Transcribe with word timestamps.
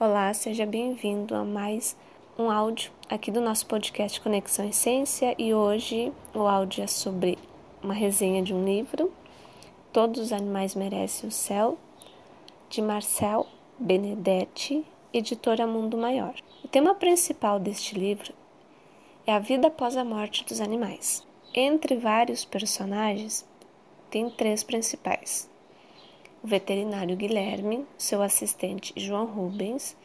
Olá, 0.00 0.32
seja 0.32 0.64
bem-vindo 0.64 1.34
a 1.34 1.44
mais 1.44 1.96
um 2.38 2.52
áudio 2.52 2.92
aqui 3.08 3.32
do 3.32 3.40
nosso 3.40 3.66
podcast 3.66 4.20
Conexão 4.20 4.68
Essência 4.68 5.34
e 5.36 5.52
hoje 5.52 6.12
o 6.32 6.42
áudio 6.42 6.84
é 6.84 6.86
sobre 6.86 7.36
uma 7.82 7.94
resenha 7.94 8.40
de 8.40 8.54
um 8.54 8.64
livro, 8.64 9.12
Todos 9.92 10.20
os 10.20 10.32
Animais 10.32 10.76
Merecem 10.76 11.28
o 11.28 11.32
Céu, 11.32 11.76
de 12.70 12.80
Marcel 12.80 13.44
Benedetti, 13.76 14.86
editora 15.12 15.66
Mundo 15.66 15.98
Maior. 15.98 16.36
O 16.62 16.68
tema 16.68 16.94
principal 16.94 17.58
deste 17.58 17.98
livro 17.98 18.32
é 19.26 19.32
a 19.32 19.40
vida 19.40 19.66
após 19.66 19.96
a 19.96 20.04
morte 20.04 20.44
dos 20.44 20.60
animais. 20.60 21.26
Entre 21.52 21.96
vários 21.96 22.44
personagens, 22.44 23.44
tem 24.08 24.30
três 24.30 24.62
principais: 24.62 25.50
o 26.42 26.46
veterinário 26.46 27.16
Guilherme, 27.16 27.86
seu 27.96 28.22
assistente 28.22 28.92
João 28.96 29.26
Rubens 29.26 29.96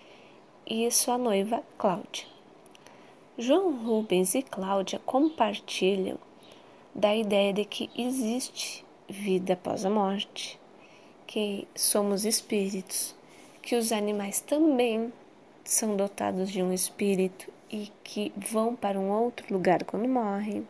e 0.66 0.90
sua 0.92 1.18
noiva 1.18 1.64
Cláudia. 1.78 2.26
João 3.38 3.72
Rubens 3.84 4.36
e 4.36 4.42
Cláudia 4.42 5.00
compartilham 5.06 6.18
da 6.94 7.16
ideia 7.16 7.52
de 7.52 7.66
que 7.66 7.90
existe 7.98 8.86
vida 9.10 9.54
após 9.54 9.86
a 9.86 9.90
morte, 9.90 10.60
que 11.26 11.68
somos 11.76 12.26
espíritos, 12.26 13.16
que 13.62 13.76
os 13.76 13.92
animais 13.92 14.40
também 14.40 15.12
são 15.64 15.96
dotados 15.96 16.52
de 16.52 16.62
um 16.62 16.72
espírito 16.72 17.52
e 17.72 17.92
que 18.04 18.32
vão 18.36 18.76
para 18.76 19.00
um 19.00 19.10
outro 19.10 19.52
lugar 19.52 19.84
quando 19.84 20.08
morrem. 20.08 20.68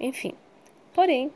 Enfim, 0.00 0.32
porém, 0.94 1.30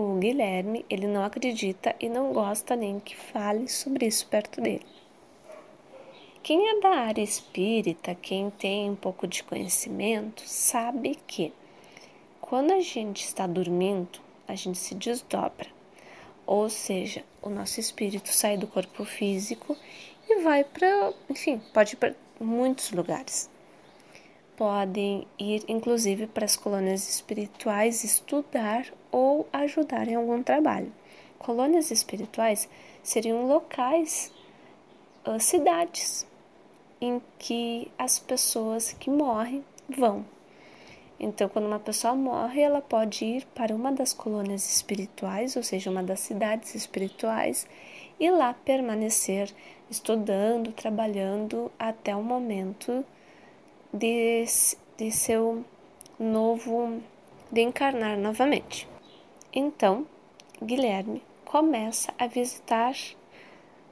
o 0.00 0.14
Guilherme, 0.14 0.86
ele 0.88 1.08
não 1.08 1.24
acredita 1.24 1.92
e 1.98 2.08
não 2.08 2.32
gosta 2.32 2.76
nem 2.76 3.00
que 3.00 3.16
fale 3.16 3.66
sobre 3.66 4.06
isso 4.06 4.28
perto 4.28 4.60
dele. 4.60 4.86
Quem 6.40 6.68
é 6.68 6.80
da 6.80 6.90
área 6.90 7.20
espírita, 7.20 8.14
quem 8.14 8.48
tem 8.48 8.88
um 8.90 8.94
pouco 8.94 9.26
de 9.26 9.42
conhecimento, 9.42 10.40
sabe 10.46 11.18
que 11.26 11.52
quando 12.40 12.70
a 12.70 12.80
gente 12.80 13.24
está 13.24 13.44
dormindo, 13.44 14.20
a 14.46 14.54
gente 14.54 14.78
se 14.78 14.94
desdobra. 14.94 15.66
Ou 16.46 16.70
seja, 16.70 17.24
o 17.42 17.50
nosso 17.50 17.80
espírito 17.80 18.28
sai 18.28 18.56
do 18.56 18.68
corpo 18.68 19.04
físico 19.04 19.76
e 20.30 20.42
vai 20.42 20.62
para, 20.62 21.12
enfim, 21.28 21.60
pode 21.74 21.94
ir 21.94 21.96
para 21.96 22.14
muitos 22.38 22.92
lugares 22.92 23.50
podem 24.58 25.24
ir 25.38 25.64
inclusive 25.68 26.26
para 26.26 26.44
as 26.44 26.56
colônias 26.56 27.08
espirituais 27.08 28.02
estudar 28.02 28.92
ou 29.12 29.46
ajudar 29.52 30.08
em 30.08 30.16
algum 30.16 30.42
trabalho. 30.42 30.92
Colônias 31.38 31.92
espirituais 31.92 32.68
seriam 33.00 33.46
locais, 33.46 34.32
cidades 35.38 36.26
em 37.00 37.22
que 37.38 37.88
as 37.96 38.18
pessoas 38.18 38.92
que 38.92 39.08
morrem 39.08 39.64
vão. 39.88 40.24
Então, 41.20 41.48
quando 41.48 41.66
uma 41.66 41.78
pessoa 41.78 42.16
morre, 42.16 42.60
ela 42.60 42.80
pode 42.80 43.24
ir 43.24 43.46
para 43.54 43.74
uma 43.74 43.92
das 43.92 44.12
colônias 44.12 44.68
espirituais, 44.68 45.54
ou 45.54 45.62
seja, 45.62 45.88
uma 45.88 46.02
das 46.02 46.18
cidades 46.18 46.74
espirituais, 46.74 47.64
e 48.18 48.28
lá 48.28 48.52
permanecer 48.52 49.54
estudando, 49.88 50.72
trabalhando 50.72 51.70
até 51.78 52.14
o 52.14 52.22
momento 52.22 53.04
de, 53.92 54.44
de 54.96 55.10
seu 55.10 55.64
novo, 56.18 57.00
de 57.50 57.60
encarnar 57.60 58.16
novamente. 58.16 58.88
Então, 59.52 60.06
Guilherme 60.62 61.22
começa 61.44 62.12
a 62.18 62.26
visitar 62.26 62.94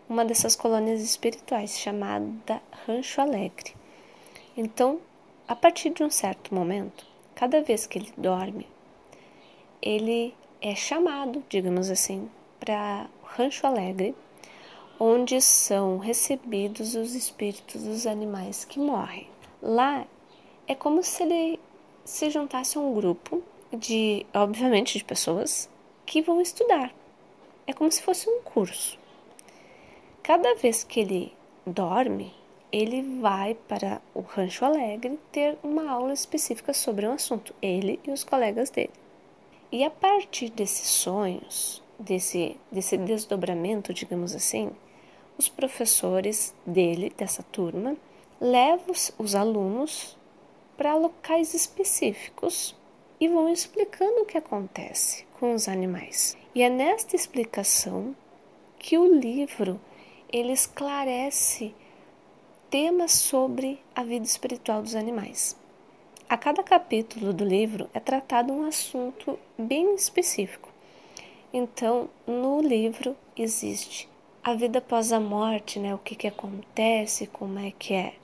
uma 0.08 0.24
dessas 0.24 0.55
colônias 0.55 1.00
espirituais 1.00 1.78
chamada 1.78 2.62
Rancho 2.86 3.20
Alegre. 3.20 3.74
Então, 4.56 5.00
a 5.48 5.55
partir 5.55 5.91
de 5.91 6.02
um 6.02 6.11
certo 6.11 6.55
momento, 6.55 7.06
cada 7.34 7.62
vez 7.62 7.86
que 7.86 7.98
ele 7.98 8.12
dorme, 8.17 8.67
ele 9.80 10.34
é 10.61 10.74
chamado, 10.74 11.45
digamos 11.48 11.90
assim, 11.90 12.28
para 12.58 13.07
Rancho 13.23 13.67
Alegre, 13.67 14.14
onde 14.98 15.40
são 15.40 15.98
recebidos 15.98 16.95
os 16.95 17.14
espíritos 17.14 17.83
dos 17.84 18.07
animais 18.07 18.64
que 18.64 18.78
morrem. 18.78 19.28
Lá 19.62 20.06
é 20.67 20.74
como 20.74 21.02
se 21.02 21.22
ele 21.22 21.61
se 22.05 22.30
juntasse 22.30 22.78
a 22.78 22.80
um 22.80 22.94
grupo 22.94 23.42
de, 23.72 24.27
obviamente, 24.34 24.98
de 24.98 25.05
pessoas 25.05 25.68
que 26.05 26.22
vão 26.22 26.40
estudar. 26.40 26.94
É 27.66 27.72
como 27.72 27.90
se 27.90 28.02
fosse 28.02 28.28
um 28.28 28.40
curso. 28.42 28.98
Cada 30.22 30.55
vez 30.55 30.84
que 30.84 31.00
ele 31.00 31.33
dorme, 31.66 32.33
ele 32.70 33.02
vai 33.20 33.55
para 33.55 34.00
o 34.14 34.20
Rancho 34.20 34.64
Alegre 34.64 35.18
ter 35.33 35.58
uma 35.62 35.90
aula 35.90 36.12
específica 36.12 36.72
sobre 36.72 37.06
um 37.06 37.12
assunto, 37.12 37.55
ele 37.61 37.98
e 38.06 38.11
os 38.11 38.22
colegas 38.22 38.70
dele. 38.70 38.90
E 39.70 39.84
a 39.84 39.90
partir 39.90 40.50
desses 40.50 40.86
sonhos, 40.89 41.83
desse, 41.98 42.56
desse 42.70 42.96
desdobramento, 42.96 43.92
digamos 43.92 44.34
assim, 44.34 44.70
os 45.39 45.48
professores 45.48 46.55
dele, 46.64 47.12
dessa 47.16 47.42
turma, 47.42 47.96
leva 48.41 48.92
os 49.19 49.35
alunos 49.35 50.17
para 50.77 50.95
locais 50.95 51.55
específicos 51.55 52.74
e 53.19 53.29
vão 53.29 53.48
explicando 53.48 54.23
o 54.23 54.27
que 54.27 54.36
acontece 54.36 55.24
com 55.39 55.55
os 55.55 55.69
animais. 55.69 56.36
E 56.55 56.63
é 56.63 56.69
nesta 56.69 57.17
explicação 57.17 58.14
que 58.79 58.98
o 58.98 59.07
livro 59.07 59.80
ele 60.30 60.52
esclarece 60.52 61.75
temas 62.69 63.13
sobre 63.13 63.80
a 63.95 64.02
vida 64.02 64.25
espiritual 64.25 64.83
dos 64.83 64.95
animais. 64.95 65.57
A 66.29 66.36
cada 66.36 66.63
capítulo 66.63 67.33
do 67.33 67.45
livro 67.45 67.89
é 67.95 68.01
tratado 68.01 68.52
um 68.52 68.67
assunto 68.67 69.39
bem 69.57 69.95
específico. 69.95 70.69
Então, 71.52 72.11
no 72.27 72.61
livro 72.61 73.17
existe 73.36 74.08
a 74.42 74.55
vida 74.55 74.79
após 74.79 75.13
a 75.13 75.20
morte, 75.20 75.79
né? 75.79 75.95
O 75.95 75.98
que, 75.98 76.14
que 76.14 76.27
acontece, 76.27 77.29
como 77.29 77.58
é 77.58 77.70
que 77.70 77.95
é 77.95 78.14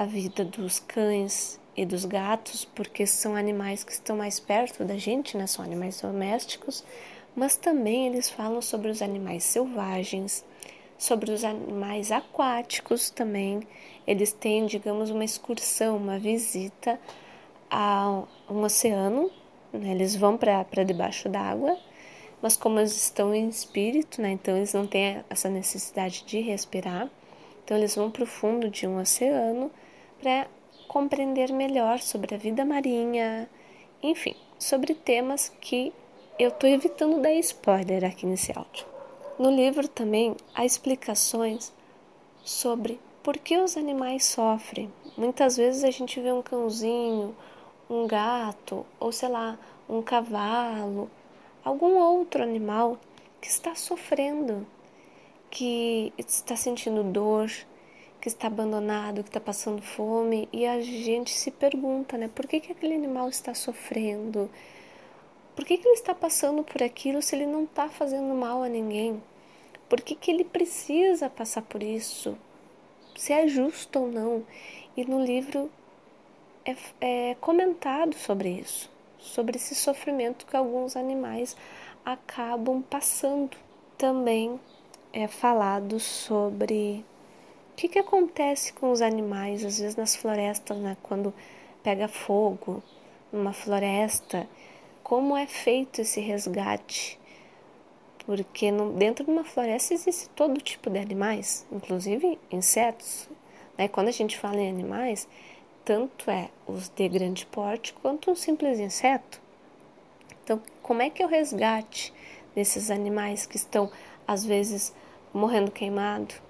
a 0.00 0.04
vida 0.04 0.44
dos 0.44 0.78
cães 0.78 1.58
e 1.74 1.86
dos 1.86 2.04
gatos, 2.04 2.66
porque 2.66 3.06
são 3.06 3.34
animais 3.34 3.82
que 3.82 3.92
estão 3.92 4.18
mais 4.18 4.38
perto 4.38 4.84
da 4.84 4.98
gente, 4.98 5.38
né? 5.38 5.46
São 5.46 5.64
animais 5.64 6.00
domésticos, 6.00 6.84
mas 7.34 7.56
também 7.56 8.06
eles 8.06 8.28
falam 8.28 8.60
sobre 8.60 8.90
os 8.90 9.00
animais 9.00 9.42
selvagens, 9.44 10.44
sobre 10.98 11.30
os 11.30 11.44
animais 11.44 12.12
aquáticos 12.12 13.08
também. 13.08 13.62
Eles 14.06 14.32
têm, 14.32 14.66
digamos, 14.66 15.08
uma 15.10 15.24
excursão, 15.24 15.96
uma 15.96 16.18
visita 16.18 17.00
a 17.70 18.22
um 18.50 18.62
oceano, 18.62 19.30
né? 19.72 19.92
eles 19.92 20.14
vão 20.14 20.36
para 20.36 20.84
debaixo 20.84 21.26
d'água, 21.28 21.74
mas 22.42 22.54
como 22.54 22.78
eles 22.78 22.94
estão 22.96 23.34
em 23.34 23.48
espírito, 23.48 24.20
né? 24.20 24.32
então 24.32 24.56
eles 24.58 24.74
não 24.74 24.86
têm 24.86 25.24
essa 25.30 25.48
necessidade 25.48 26.22
de 26.26 26.40
respirar, 26.40 27.10
então 27.64 27.76
eles 27.76 27.96
vão 27.96 28.10
para 28.10 28.24
o 28.24 28.26
fundo 28.26 28.68
de 28.70 28.86
um 28.86 29.00
oceano 29.00 29.70
para 30.20 30.48
compreender 30.88 31.52
melhor 31.52 31.98
sobre 32.00 32.34
a 32.34 32.38
vida 32.38 32.64
marinha, 32.64 33.48
enfim, 34.02 34.34
sobre 34.58 34.94
temas 34.94 35.48
que 35.60 35.92
eu 36.38 36.48
estou 36.48 36.68
evitando 36.68 37.20
dar 37.20 37.32
spoiler 37.34 38.04
aqui 38.04 38.26
nesse 38.26 38.56
áudio. 38.56 38.86
No 39.38 39.50
livro 39.50 39.86
também 39.88 40.36
há 40.54 40.64
explicações 40.64 41.72
sobre 42.44 43.00
por 43.22 43.36
que 43.36 43.58
os 43.58 43.76
animais 43.76 44.24
sofrem. 44.24 44.92
Muitas 45.16 45.56
vezes 45.56 45.82
a 45.82 45.90
gente 45.90 46.20
vê 46.20 46.32
um 46.32 46.42
cãozinho, 46.42 47.34
um 47.88 48.06
gato, 48.06 48.86
ou 49.00 49.12
sei 49.12 49.28
lá, 49.28 49.58
um 49.88 50.02
cavalo, 50.02 51.10
algum 51.64 51.96
outro 51.96 52.42
animal 52.42 52.98
que 53.40 53.48
está 53.48 53.74
sofrendo, 53.74 54.66
que 55.50 56.12
está 56.16 56.56
sentindo 56.56 57.02
dor, 57.02 57.50
que 58.26 58.30
está 58.30 58.48
abandonado, 58.48 59.22
que 59.22 59.28
está 59.28 59.38
passando 59.38 59.80
fome, 59.80 60.48
e 60.52 60.66
a 60.66 60.80
gente 60.80 61.30
se 61.30 61.48
pergunta, 61.48 62.18
né, 62.18 62.28
por 62.34 62.44
que, 62.48 62.58
que 62.58 62.72
aquele 62.72 62.96
animal 62.96 63.28
está 63.28 63.54
sofrendo? 63.54 64.50
Por 65.54 65.64
que, 65.64 65.78
que 65.78 65.86
ele 65.86 65.94
está 65.94 66.12
passando 66.12 66.64
por 66.64 66.82
aquilo 66.82 67.22
se 67.22 67.36
ele 67.36 67.46
não 67.46 67.62
está 67.62 67.88
fazendo 67.88 68.34
mal 68.34 68.64
a 68.64 68.68
ninguém? 68.68 69.22
Por 69.88 70.00
que, 70.00 70.16
que 70.16 70.28
ele 70.28 70.42
precisa 70.42 71.30
passar 71.30 71.62
por 71.62 71.84
isso? 71.84 72.36
Se 73.14 73.32
é 73.32 73.46
justo 73.46 74.00
ou 74.00 74.10
não? 74.10 74.44
E 74.96 75.04
no 75.04 75.24
livro 75.24 75.70
é, 76.64 77.30
é 77.30 77.36
comentado 77.36 78.16
sobre 78.16 78.48
isso, 78.48 78.90
sobre 79.20 79.56
esse 79.56 79.76
sofrimento 79.76 80.46
que 80.46 80.56
alguns 80.56 80.96
animais 80.96 81.56
acabam 82.04 82.82
passando. 82.82 83.56
Também 83.96 84.58
é 85.12 85.28
falado 85.28 86.00
sobre 86.00 87.04
o 87.76 87.78
que, 87.78 87.88
que 87.88 87.98
acontece 87.98 88.72
com 88.72 88.90
os 88.90 89.02
animais, 89.02 89.62
às 89.62 89.78
vezes 89.78 89.96
nas 89.96 90.16
florestas, 90.16 90.78
né? 90.78 90.96
quando 91.02 91.34
pega 91.82 92.08
fogo 92.08 92.82
numa 93.30 93.52
floresta? 93.52 94.48
Como 95.02 95.36
é 95.36 95.46
feito 95.46 96.00
esse 96.00 96.18
resgate? 96.18 97.20
Porque 98.24 98.70
no, 98.70 98.94
dentro 98.94 99.26
de 99.26 99.30
uma 99.30 99.44
floresta 99.44 99.92
existe 99.92 100.26
todo 100.30 100.58
tipo 100.58 100.88
de 100.88 100.98
animais, 100.98 101.66
inclusive 101.70 102.38
insetos. 102.50 103.28
Né? 103.76 103.88
Quando 103.88 104.08
a 104.08 104.12
gente 104.12 104.38
fala 104.38 104.56
em 104.56 104.70
animais, 104.70 105.28
tanto 105.84 106.30
é 106.30 106.48
os 106.66 106.88
de 106.88 107.06
grande 107.10 107.44
porte 107.44 107.92
quanto 107.92 108.30
um 108.30 108.34
simples 108.34 108.78
inseto. 108.78 109.38
Então, 110.42 110.62
como 110.80 111.02
é 111.02 111.10
que 111.10 111.22
é 111.22 111.26
o 111.26 111.28
resgate 111.28 112.10
desses 112.54 112.90
animais 112.90 113.44
que 113.44 113.56
estão, 113.56 113.92
às 114.26 114.46
vezes, 114.46 114.94
morrendo 115.34 115.70
queimado? 115.70 116.45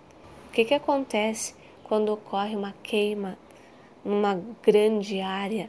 Que, 0.57 0.65
que 0.65 0.73
acontece 0.73 1.55
quando 1.85 2.15
ocorre 2.15 2.57
uma 2.57 2.75
queima 2.83 3.39
numa 4.03 4.43
grande 4.63 5.21
área 5.21 5.69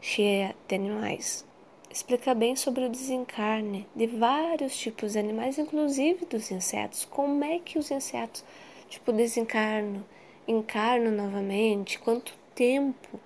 cheia 0.00 0.56
de 0.66 0.74
animais? 0.74 1.44
Explica 1.90 2.34
bem 2.34 2.56
sobre 2.56 2.86
o 2.86 2.88
desencarne 2.88 3.86
de 3.94 4.06
vários 4.06 4.74
tipos 4.74 5.12
de 5.12 5.18
animais, 5.18 5.58
inclusive 5.58 6.24
dos 6.24 6.50
insetos. 6.50 7.04
Como 7.04 7.44
é 7.44 7.58
que 7.58 7.78
os 7.78 7.90
insetos, 7.90 8.42
tipo, 8.88 9.12
desencarnam, 9.12 10.02
encarnam 10.48 11.12
novamente? 11.12 11.98
Quanto 11.98 12.32
tempo, 12.54 13.20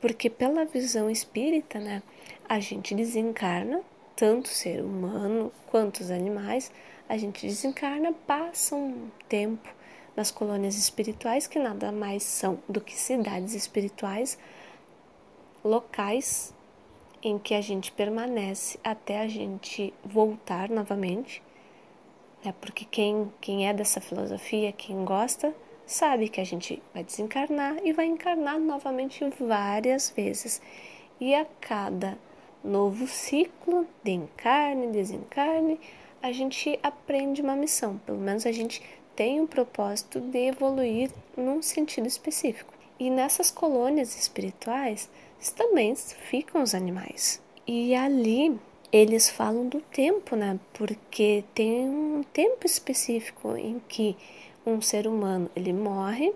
porque 0.00 0.30
pela 0.30 0.64
visão 0.64 1.10
espírita, 1.10 1.78
né, 1.78 2.02
a 2.48 2.58
gente 2.60 2.94
desencarna, 2.94 3.82
tanto 4.16 4.48
ser 4.48 4.80
humano 4.80 5.52
quanto 5.66 6.00
os 6.00 6.10
animais, 6.10 6.72
a 7.06 7.18
gente 7.18 7.46
desencarna, 7.46 8.14
passa 8.26 8.74
um 8.74 9.10
tempo 9.28 9.79
nas 10.16 10.30
colônias 10.30 10.76
espirituais, 10.76 11.46
que 11.46 11.58
nada 11.58 11.90
mais 11.92 12.22
são 12.22 12.58
do 12.68 12.80
que 12.80 12.94
cidades 12.94 13.54
espirituais, 13.54 14.38
locais 15.64 16.54
em 17.22 17.38
que 17.38 17.54
a 17.54 17.60
gente 17.60 17.92
permanece 17.92 18.78
até 18.82 19.20
a 19.20 19.28
gente 19.28 19.92
voltar 20.04 20.68
novamente, 20.68 21.42
né? 22.44 22.54
porque 22.60 22.84
quem, 22.84 23.30
quem 23.40 23.68
é 23.68 23.74
dessa 23.74 24.00
filosofia, 24.00 24.72
quem 24.72 25.04
gosta, 25.04 25.54
sabe 25.86 26.28
que 26.28 26.40
a 26.40 26.44
gente 26.44 26.82
vai 26.94 27.04
desencarnar 27.04 27.76
e 27.84 27.92
vai 27.92 28.06
encarnar 28.06 28.58
novamente 28.58 29.24
várias 29.38 30.10
vezes. 30.10 30.62
E 31.20 31.34
a 31.34 31.44
cada 31.60 32.16
novo 32.64 33.06
ciclo 33.06 33.86
de 34.02 34.12
encarne, 34.12 34.88
desencarne, 34.88 35.80
a 36.22 36.32
gente 36.32 36.78
aprende 36.82 37.42
uma 37.42 37.56
missão, 37.56 37.98
pelo 37.98 38.18
menos 38.18 38.46
a 38.46 38.52
gente 38.52 38.82
tem 39.20 39.38
um 39.38 39.46
propósito 39.46 40.18
de 40.18 40.46
evoluir 40.46 41.10
num 41.36 41.60
sentido 41.60 42.08
específico. 42.08 42.72
E 42.98 43.10
nessas 43.10 43.50
colônias 43.50 44.18
espirituais 44.18 45.10
também 45.54 45.94
ficam 45.94 46.62
os 46.62 46.74
animais. 46.74 47.38
E 47.66 47.94
ali 47.94 48.58
eles 48.90 49.28
falam 49.28 49.68
do 49.68 49.82
tempo, 49.82 50.34
né? 50.34 50.58
Porque 50.72 51.44
tem 51.54 51.86
um 51.86 52.22
tempo 52.32 52.64
específico 52.64 53.54
em 53.58 53.78
que 53.86 54.16
um 54.64 54.80
ser 54.80 55.06
humano 55.06 55.50
ele 55.54 55.74
morre, 55.74 56.32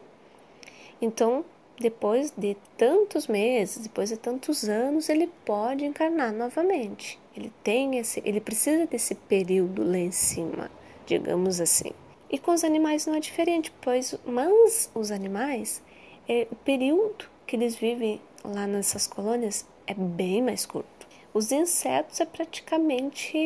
então 1.00 1.42
depois 1.80 2.34
de 2.36 2.54
tantos 2.76 3.26
meses, 3.26 3.78
depois 3.78 4.10
de 4.10 4.18
tantos 4.18 4.68
anos, 4.68 5.08
ele 5.08 5.30
pode 5.46 5.86
encarnar 5.86 6.34
novamente. 6.34 7.18
Ele 7.34 7.50
tem 7.62 7.96
esse, 7.96 8.22
ele 8.26 8.42
precisa 8.42 8.86
desse 8.86 9.14
período 9.14 9.82
lá 9.82 9.96
em 9.96 10.12
cima, 10.12 10.70
digamos 11.06 11.62
assim. 11.62 11.90
E 12.30 12.38
com 12.38 12.52
os 12.52 12.64
animais 12.64 13.06
não 13.06 13.14
é 13.14 13.20
diferente, 13.20 13.72
pois 13.80 14.14
mas 14.24 14.90
os 14.94 15.10
animais, 15.10 15.82
é, 16.28 16.46
o 16.50 16.56
período 16.56 17.26
que 17.46 17.56
eles 17.56 17.76
vivem 17.76 18.20
lá 18.44 18.66
nessas 18.66 19.06
colônias 19.06 19.66
é 19.86 19.94
bem 19.94 20.42
mais 20.42 20.66
curto. 20.66 21.06
Os 21.32 21.52
insetos 21.52 22.20
é 22.20 22.24
praticamente 22.24 23.36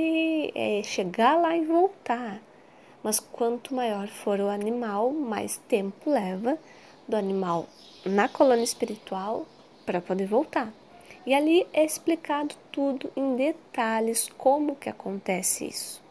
é, 0.55 0.83
chegar 0.83 1.37
lá 1.37 1.57
e 1.57 1.65
voltar 1.65 2.41
mas 3.03 3.21
quanto 3.21 3.75
maior 3.75 4.09
for 4.09 4.41
o 4.41 4.49
animal, 4.49 5.11
mais 5.11 5.57
tempo 5.69 6.11
leva 6.11 6.59
do 7.07 7.17
animal 7.17 7.67
na 8.05 8.29
colônia 8.29 8.65
espiritual 8.65 9.47
para 9.87 10.01
poder 10.01 10.27
voltar. 10.27 10.73
E 11.25 11.35
ali 11.35 11.67
é 11.73 11.85
explicado 11.85 12.55
tudo 12.73 13.11
em 13.17 13.37
detalhes 13.37 14.29
como 14.37 14.77
que 14.77 14.89
acontece 14.89 15.67
isso. 15.67 16.03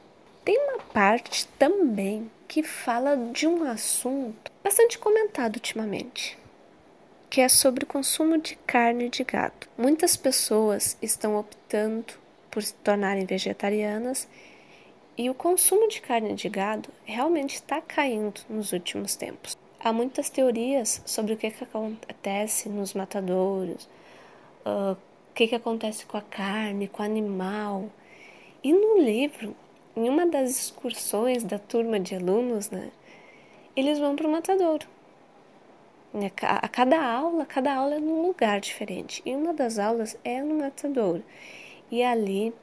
Tem 0.47 0.57
uma 0.57 0.79
parte 0.93 1.45
também 1.59 2.31
que 2.47 2.63
fala 2.63 3.17
de 3.17 3.45
um 3.45 3.69
assunto 3.69 4.49
bastante 4.63 4.97
comentado 4.97 5.55
ultimamente, 5.55 6.37
que 7.29 7.41
é 7.41 7.49
sobre 7.49 7.83
o 7.83 7.85
consumo 7.85 8.37
de 8.37 8.55
carne 8.65 9.09
de 9.09 9.25
gado. 9.25 9.67
Muitas 9.77 10.15
pessoas 10.15 10.97
estão 11.01 11.37
optando 11.37 12.13
por 12.49 12.63
se 12.63 12.73
tornarem 12.75 13.25
vegetarianas 13.25 14.25
e 15.17 15.29
o 15.29 15.33
consumo 15.33 15.89
de 15.89 15.99
carne 15.99 16.33
de 16.33 16.47
gado 16.47 16.87
realmente 17.03 17.55
está 17.55 17.81
caindo 17.81 18.39
nos 18.49 18.71
últimos 18.71 19.17
tempos. 19.17 19.57
Há 19.81 19.91
muitas 19.91 20.29
teorias 20.29 21.01
sobre 21.05 21.33
o 21.33 21.37
que, 21.37 21.51
que 21.51 21.65
acontece 21.65 22.69
nos 22.69 22.93
matadouros, 22.93 23.83
uh, 24.65 24.93
o 24.93 25.33
que, 25.35 25.49
que 25.49 25.55
acontece 25.55 26.05
com 26.05 26.15
a 26.15 26.21
carne, 26.21 26.87
com 26.87 27.03
o 27.03 27.05
animal. 27.05 27.89
E 28.63 28.71
no 28.71 29.01
livro, 29.01 29.53
em 29.97 30.07
uma 30.09 30.27
das 30.27 30.51
excursões 30.51 31.43
da 31.43 31.57
turma 31.57 31.99
de 31.99 32.13
alunos, 32.13 32.69
né, 32.69 32.91
eles 33.75 33.97
vão 33.97 34.15
para 34.15 34.27
o 34.27 34.31
matadouro. 34.31 34.85
A 36.43 36.67
cada 36.67 37.03
aula, 37.03 37.47
cada 37.47 37.73
aula 37.73 37.95
é 37.95 37.99
num 37.99 38.27
lugar 38.27 38.59
diferente. 38.61 39.23
E 39.25 39.35
uma 39.35 39.55
das 39.55 39.79
aulas 39.79 40.15
é 40.23 40.39
no 40.43 40.59
matadouro. 40.59 41.23
E 41.89 42.03
ali 42.03 42.53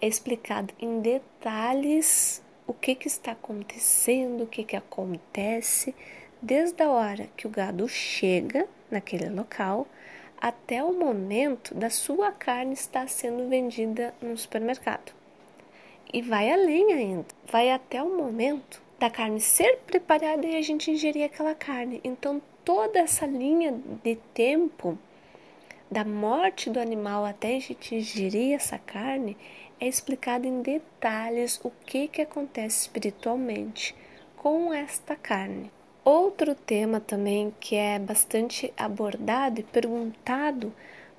é 0.00 0.08
explicado 0.08 0.74
em 0.80 1.00
detalhes 1.00 2.42
o 2.66 2.72
que, 2.72 2.96
que 2.96 3.06
está 3.06 3.32
acontecendo, 3.32 4.42
o 4.42 4.46
que, 4.48 4.64
que 4.64 4.74
acontece, 4.74 5.94
desde 6.42 6.82
a 6.82 6.90
hora 6.90 7.28
que 7.36 7.46
o 7.46 7.50
gado 7.50 7.88
chega 7.88 8.66
naquele 8.90 9.28
local 9.28 9.86
até 10.40 10.82
o 10.82 10.92
momento 10.92 11.72
da 11.72 11.88
sua 11.88 12.32
carne 12.32 12.74
estar 12.74 13.08
sendo 13.08 13.48
vendida 13.48 14.12
no 14.20 14.36
supermercado. 14.36 15.23
E 16.14 16.22
vai 16.22 16.48
além 16.48 16.92
ainda, 16.92 17.26
vai 17.50 17.72
até 17.72 18.00
o 18.00 18.16
momento 18.16 18.80
da 19.00 19.10
carne 19.10 19.40
ser 19.40 19.78
preparada 19.78 20.46
e 20.46 20.54
a 20.54 20.62
gente 20.62 20.88
ingerir 20.88 21.24
aquela 21.24 21.56
carne. 21.56 22.00
Então, 22.04 22.40
toda 22.64 23.00
essa 23.00 23.26
linha 23.26 23.74
de 24.00 24.14
tempo 24.32 24.96
da 25.90 26.04
morte 26.04 26.70
do 26.70 26.78
animal 26.78 27.24
até 27.24 27.56
a 27.56 27.60
gente 27.60 27.96
ingerir 27.96 28.54
essa 28.54 28.78
carne 28.78 29.36
é 29.80 29.88
explicado 29.88 30.46
em 30.46 30.62
detalhes 30.62 31.60
o 31.64 31.72
que, 31.84 32.06
que 32.06 32.22
acontece 32.22 32.82
espiritualmente 32.82 33.92
com 34.36 34.72
esta 34.72 35.16
carne. 35.16 35.68
Outro 36.04 36.54
tema 36.54 37.00
também 37.00 37.52
que 37.58 37.74
é 37.74 37.98
bastante 37.98 38.72
abordado 38.76 39.58
e 39.58 39.64
perguntado 39.64 40.72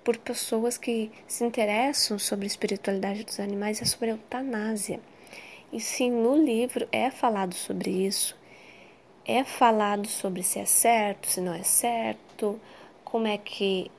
por 0.06 0.18
pessoas 0.18 0.78
que 0.78 1.12
se 1.28 1.44
interessam 1.44 2.20
sobre 2.20 2.46
a 2.46 2.48
espiritualidade 2.48 3.24
dos 3.24 3.40
animais 3.40 3.82
é 3.82 3.86
sobre 3.86 4.12
a 4.12 4.14
eutanásia. 4.14 5.00
E 5.74 5.82
sim, 5.82 6.12
no 6.12 6.38
livro 6.38 6.88
é 6.92 7.10
falado 7.10 7.56
sobre 7.56 7.90
isso, 7.90 8.38
é 9.26 9.44
falado 9.44 10.08
sobre 10.08 10.44
se 10.44 10.60
é 10.60 10.66
certo, 10.66 11.28
se 11.28 11.42
não 11.42 11.54
é 11.54 11.64
certo, 11.64 12.62
como 13.04 13.26
é 13.26 13.38
que 13.40 13.92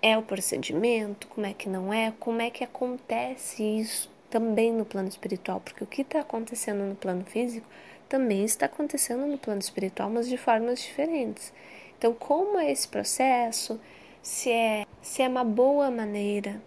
é 0.00 0.16
o 0.16 0.22
procedimento, 0.22 1.26
como 1.26 1.44
é 1.44 1.52
que 1.52 1.68
não 1.68 1.92
é, 1.92 2.12
como 2.20 2.40
é 2.40 2.48
que 2.48 2.62
acontece 2.62 3.62
isso 3.64 4.08
também 4.30 4.72
no 4.72 4.84
plano 4.84 5.08
espiritual, 5.08 5.60
porque 5.60 5.82
o 5.82 5.86
que 5.86 6.02
está 6.02 6.20
acontecendo 6.20 6.84
no 6.84 6.94
plano 6.94 7.24
físico 7.24 7.66
também 8.08 8.44
está 8.44 8.66
acontecendo 8.66 9.26
no 9.26 9.38
plano 9.38 9.60
espiritual, 9.60 10.08
mas 10.08 10.28
de 10.28 10.36
formas 10.36 10.80
diferentes. 10.80 11.52
Então, 11.98 12.14
como 12.14 12.58
é 12.58 12.70
esse 12.70 12.86
processo? 12.86 13.80
Se 14.22 14.50
é, 14.50 14.85
se 15.06 15.22
é 15.22 15.28
uma 15.28 15.44
boa 15.44 15.88
maneira 15.88 16.60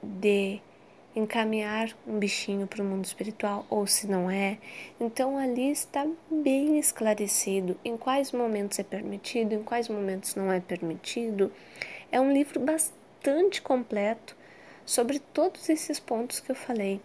de 0.00 0.60
encaminhar 1.14 1.90
um 2.06 2.20
bichinho 2.20 2.68
para 2.68 2.80
o 2.80 2.84
mundo 2.84 3.04
espiritual 3.04 3.66
ou 3.68 3.84
se 3.84 4.06
não 4.06 4.30
é. 4.30 4.58
Então 5.00 5.36
ali 5.36 5.72
está 5.72 6.06
bem 6.30 6.78
esclarecido 6.78 7.76
em 7.84 7.96
quais 7.96 8.30
momentos 8.30 8.78
é 8.78 8.84
permitido, 8.84 9.54
em 9.54 9.62
quais 9.64 9.88
momentos 9.88 10.36
não 10.36 10.52
é 10.52 10.60
permitido. 10.60 11.52
É 12.12 12.20
um 12.20 12.32
livro 12.32 12.60
bastante 12.60 13.60
completo 13.60 14.36
sobre 14.86 15.18
todos 15.18 15.68
esses 15.68 15.98
pontos 15.98 16.38
que 16.38 16.52
eu 16.52 16.56
falei. 16.56 17.00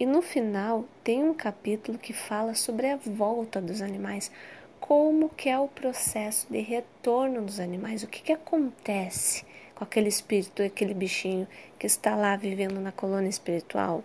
E 0.00 0.04
no 0.04 0.20
final 0.20 0.84
tem 1.04 1.22
um 1.22 1.32
capítulo 1.32 1.96
que 1.96 2.12
fala 2.12 2.54
sobre 2.54 2.90
a 2.90 2.96
volta 2.96 3.60
dos 3.60 3.80
animais, 3.80 4.32
como 4.80 5.28
que 5.28 5.48
é 5.48 5.58
o 5.58 5.68
processo 5.68 6.48
de 6.50 6.58
retorno 6.58 7.40
dos 7.40 7.60
animais, 7.60 8.02
o 8.02 8.08
que, 8.08 8.20
que 8.20 8.32
acontece 8.32 9.46
com 9.78 9.84
aquele 9.84 10.08
espírito, 10.08 10.60
aquele 10.60 10.92
bichinho 10.92 11.46
que 11.78 11.86
está 11.86 12.16
lá 12.16 12.34
vivendo 12.34 12.80
na 12.80 12.90
colônia 12.90 13.28
espiritual. 13.28 14.02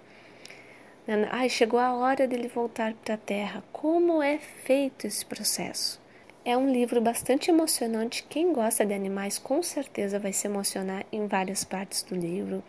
Ai, 1.32 1.50
chegou 1.50 1.80
a 1.80 1.96
hora 1.96 2.27
dele 2.27 2.48
voltar 2.48 2.94
para 2.94 3.15
a 3.15 3.18
Terra. 3.18 3.63
Como 3.74 4.22
é 4.22 4.38
feito 4.38 5.08
esse 5.08 5.25
processo? 5.25 6.00
É 6.46 6.56
um 6.56 6.72
livro 6.72 7.01
bastante 7.01 7.50
emocionante. 7.50 8.24
Quem 8.30 8.53
gosta 8.53 8.86
de 8.86 8.94
animais 8.94 9.39
com 9.39 9.63
certeza 9.63 10.20
vai 10.20 10.32
se 10.32 10.46
emocionar 10.46 11.08
em 11.12 11.25
várias 11.25 11.63
partes 11.63 12.03
do 12.03 12.13
livro. 12.13 12.63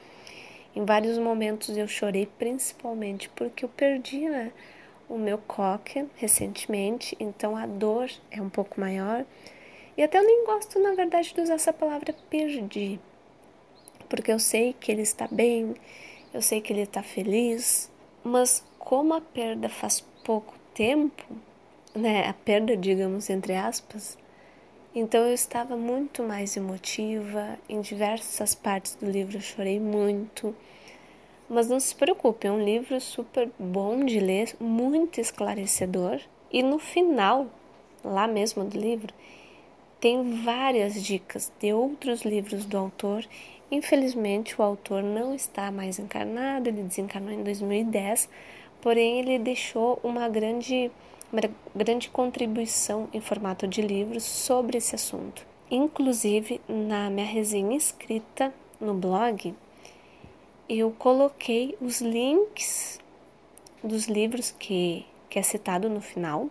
Em 0.74 0.86
vários 0.86 1.18
momentos 1.18 1.76
eu 1.76 1.86
chorei, 1.86 2.26
principalmente 2.38 3.28
porque 3.28 3.66
eu 3.66 3.68
perdi 3.68 4.30
né, 4.30 4.50
o 5.10 5.18
meu 5.18 5.36
coque 5.36 6.06
recentemente, 6.16 7.14
então 7.20 7.54
a 7.54 7.66
dor 7.66 8.10
é 8.30 8.40
um 8.40 8.48
pouco 8.48 8.80
maior. 8.80 9.26
E 9.96 10.02
até 10.02 10.18
eu 10.18 10.24
nem 10.24 10.44
gosto, 10.44 10.78
na 10.80 10.94
verdade, 10.94 11.32
de 11.32 11.40
usar 11.40 11.54
essa 11.54 11.72
palavra 11.72 12.14
perdi, 12.28 12.98
porque 14.08 14.32
eu 14.32 14.38
sei 14.38 14.72
que 14.72 14.90
ele 14.90 15.02
está 15.02 15.28
bem, 15.28 15.74
eu 16.32 16.42
sei 16.42 16.60
que 16.60 16.72
ele 16.72 16.82
está 16.82 17.02
feliz, 17.02 17.90
mas 18.22 18.64
como 18.78 19.14
a 19.14 19.20
perda 19.20 19.68
faz 19.68 20.00
pouco 20.24 20.54
tempo, 20.74 21.24
né, 21.94 22.28
a 22.28 22.32
perda, 22.32 22.76
digamos, 22.76 23.30
entre 23.30 23.54
aspas, 23.54 24.18
então 24.96 25.26
eu 25.26 25.34
estava 25.34 25.76
muito 25.76 26.22
mais 26.22 26.56
emotiva, 26.56 27.58
em 27.68 27.80
diversas 27.80 28.54
partes 28.54 28.94
do 28.94 29.10
livro 29.10 29.36
eu 29.36 29.40
chorei 29.40 29.80
muito. 29.80 30.54
Mas 31.48 31.68
não 31.68 31.80
se 31.80 31.94
preocupe, 31.94 32.46
é 32.46 32.52
um 32.52 32.64
livro 32.64 33.00
super 33.00 33.50
bom 33.58 34.04
de 34.04 34.20
ler, 34.20 34.54
muito 34.60 35.20
esclarecedor. 35.20 36.20
E 36.50 36.62
no 36.62 36.78
final, 36.78 37.48
lá 38.04 38.28
mesmo 38.28 38.64
do 38.64 38.78
livro, 38.78 39.12
tem 40.04 40.42
várias 40.42 41.02
dicas 41.02 41.50
de 41.58 41.72
outros 41.72 42.26
livros 42.26 42.66
do 42.66 42.76
autor. 42.76 43.24
Infelizmente, 43.70 44.54
o 44.60 44.62
autor 44.62 45.02
não 45.02 45.34
está 45.34 45.70
mais 45.70 45.98
encarnado, 45.98 46.68
ele 46.68 46.82
desencarnou 46.82 47.32
em 47.32 47.42
2010, 47.42 48.28
porém, 48.82 49.20
ele 49.20 49.38
deixou 49.38 49.98
uma 50.04 50.28
grande, 50.28 50.90
uma 51.32 51.40
grande 51.74 52.10
contribuição 52.10 53.08
em 53.14 53.20
formato 53.22 53.66
de 53.66 53.80
livros 53.80 54.24
sobre 54.24 54.76
esse 54.76 54.94
assunto. 54.94 55.46
Inclusive, 55.70 56.60
na 56.68 57.08
minha 57.08 57.24
resenha 57.24 57.74
escrita 57.74 58.52
no 58.78 58.92
blog, 58.92 59.54
eu 60.68 60.90
coloquei 60.98 61.78
os 61.80 62.02
links 62.02 63.00
dos 63.82 64.04
livros 64.04 64.50
que, 64.50 65.06
que 65.30 65.38
é 65.38 65.42
citado 65.42 65.88
no 65.88 66.02
final, 66.02 66.50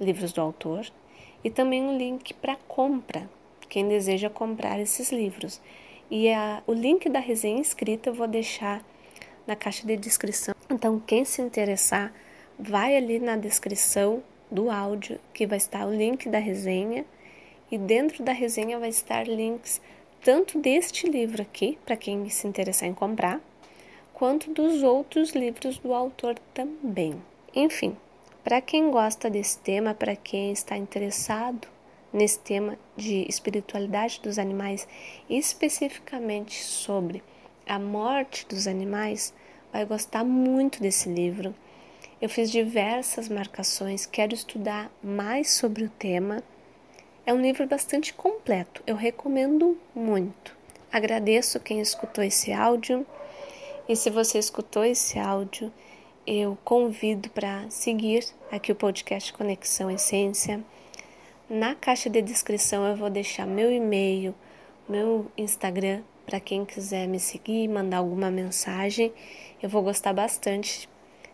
livros 0.00 0.32
do 0.32 0.40
autor, 0.40 0.90
e 1.44 1.50
também 1.50 1.82
um 1.82 1.96
link 1.96 2.32
para 2.34 2.56
compra, 2.66 3.28
quem 3.68 3.86
deseja 3.86 4.30
comprar 4.30 4.80
esses 4.80 5.12
livros. 5.12 5.60
E 6.10 6.30
a, 6.30 6.62
o 6.66 6.72
link 6.72 7.08
da 7.08 7.20
resenha 7.20 7.60
escrita 7.60 8.08
eu 8.08 8.14
vou 8.14 8.26
deixar 8.26 8.82
na 9.46 9.54
caixa 9.54 9.86
de 9.86 9.96
descrição. 9.96 10.54
Então, 10.70 10.98
quem 10.98 11.24
se 11.24 11.42
interessar, 11.42 12.12
vai 12.58 12.96
ali 12.96 13.18
na 13.18 13.36
descrição 13.36 14.22
do 14.50 14.70
áudio 14.70 15.18
que 15.32 15.46
vai 15.46 15.58
estar 15.58 15.86
o 15.86 15.94
link 15.94 16.28
da 16.28 16.38
resenha 16.38 17.04
e 17.70 17.76
dentro 17.76 18.22
da 18.22 18.32
resenha 18.32 18.78
vai 18.78 18.88
estar 18.88 19.26
links 19.26 19.80
tanto 20.22 20.58
deste 20.58 21.06
livro 21.08 21.42
aqui, 21.42 21.78
para 21.84 21.96
quem 21.96 22.28
se 22.30 22.46
interessar 22.46 22.88
em 22.88 22.94
comprar, 22.94 23.40
quanto 24.14 24.50
dos 24.52 24.82
outros 24.82 25.32
livros 25.32 25.76
do 25.78 25.92
autor 25.92 26.38
também. 26.54 27.20
Enfim, 27.54 27.94
para 28.44 28.60
quem 28.60 28.90
gosta 28.90 29.30
desse 29.30 29.58
tema, 29.58 29.94
para 29.94 30.14
quem 30.14 30.52
está 30.52 30.76
interessado 30.76 31.66
nesse 32.12 32.38
tema 32.38 32.78
de 32.94 33.26
espiritualidade 33.26 34.20
dos 34.22 34.38
animais, 34.38 34.86
especificamente 35.28 36.62
sobre 36.62 37.24
a 37.66 37.78
morte 37.78 38.46
dos 38.46 38.68
animais, 38.68 39.32
vai 39.72 39.86
gostar 39.86 40.22
muito 40.22 40.80
desse 40.82 41.08
livro. 41.08 41.54
Eu 42.20 42.28
fiz 42.28 42.50
diversas 42.50 43.30
marcações, 43.30 44.04
quero 44.04 44.34
estudar 44.34 44.92
mais 45.02 45.50
sobre 45.50 45.84
o 45.84 45.88
tema. 45.88 46.42
É 47.24 47.32
um 47.32 47.40
livro 47.40 47.66
bastante 47.66 48.12
completo, 48.12 48.82
eu 48.86 48.94
recomendo 48.94 49.76
muito. 49.94 50.54
Agradeço 50.92 51.58
quem 51.58 51.80
escutou 51.80 52.22
esse 52.22 52.52
áudio. 52.52 53.06
E 53.88 53.96
se 53.96 54.10
você 54.10 54.38
escutou 54.38 54.84
esse 54.84 55.18
áudio, 55.18 55.72
eu 56.26 56.56
convido 56.64 57.28
para 57.28 57.68
seguir 57.68 58.24
aqui 58.50 58.72
o 58.72 58.74
podcast 58.74 59.32
Conexão 59.32 59.90
Essência. 59.90 60.64
Na 61.50 61.74
caixa 61.74 62.08
de 62.08 62.22
descrição 62.22 62.86
eu 62.86 62.96
vou 62.96 63.10
deixar 63.10 63.46
meu 63.46 63.70
e-mail, 63.70 64.34
meu 64.88 65.30
Instagram 65.36 66.02
para 66.24 66.40
quem 66.40 66.64
quiser 66.64 67.06
me 67.06 67.20
seguir, 67.20 67.68
mandar 67.68 67.98
alguma 67.98 68.30
mensagem. 68.30 69.12
Eu 69.62 69.68
vou 69.68 69.82
gostar 69.82 70.14
bastante 70.14 70.88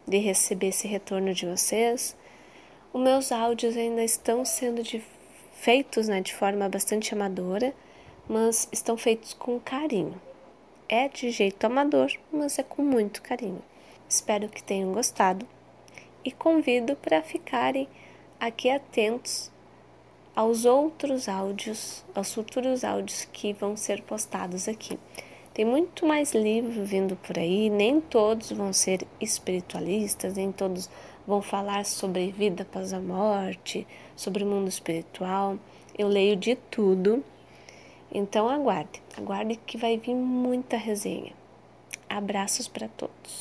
de 0.07 0.19
receber 0.19 0.69
esse 0.69 0.89
retorno 0.89 1.33
de 1.33 1.47
vocês. 1.47 2.17
Os 2.93 3.01
meus 3.01 3.31
áudios 3.31 3.77
ainda 3.77 4.03
estão 4.03 4.45
sendo 4.45 4.83
de, 4.83 5.01
feitos 5.53 6.09
né, 6.09 6.21
de 6.21 6.35
forma 6.35 6.69
bastante 6.69 7.15
amadora, 7.15 7.73
mas 8.29 8.69
estão 8.73 8.97
feitos 8.97 9.35
com 9.35 9.61
carinho. 9.61 10.21
É 10.89 11.09
de 11.09 11.31
jeito 11.31 11.65
amador, 11.65 12.11
mas 12.33 12.59
é 12.59 12.65
com 12.65 12.83
muito 12.83 13.23
carinho. 13.23 13.63
Espero 14.11 14.49
que 14.49 14.61
tenham 14.61 14.93
gostado 14.93 15.47
e 16.25 16.33
convido 16.33 16.97
para 16.97 17.23
ficarem 17.23 17.89
aqui 18.41 18.69
atentos 18.69 19.53
aos 20.35 20.65
outros 20.65 21.29
áudios, 21.29 22.05
aos 22.13 22.35
futuros 22.35 22.83
áudios 22.83 23.29
que 23.33 23.53
vão 23.53 23.77
ser 23.77 24.03
postados 24.03 24.67
aqui. 24.67 24.99
Tem 25.55 25.65
muito 25.65 26.05
mais 26.05 26.33
livro 26.33 26.85
vindo 26.85 27.15
por 27.15 27.39
aí, 27.39 27.71
nem 27.71 28.01
todos 28.01 28.51
vão 28.51 28.73
ser 28.73 29.07
espiritualistas, 29.21 30.35
nem 30.35 30.51
todos 30.51 30.91
vão 31.25 31.41
falar 31.41 31.85
sobre 31.85 32.33
vida 32.33 32.65
após 32.65 32.93
a 32.93 32.99
morte, 32.99 33.87
sobre 34.17 34.43
o 34.43 34.47
mundo 34.47 34.67
espiritual. 34.67 35.57
Eu 35.97 36.09
leio 36.09 36.35
de 36.35 36.57
tudo. 36.57 37.23
Então 38.13 38.49
aguarde, 38.49 39.01
aguarde 39.17 39.55
que 39.55 39.79
vai 39.79 39.97
vir 39.97 40.17
muita 40.17 40.77
resenha. 40.77 41.33
Abraços 42.09 42.67
para 42.67 42.89
todos. 42.89 43.39